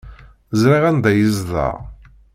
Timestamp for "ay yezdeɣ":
1.09-1.75